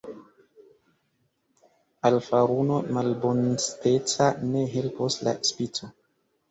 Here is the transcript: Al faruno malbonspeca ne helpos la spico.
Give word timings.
Al 2.09 2.19
faruno 2.29 2.81
malbonspeca 2.99 4.33
ne 4.51 4.67
helpos 4.75 5.23
la 5.31 5.41
spico. 5.53 5.97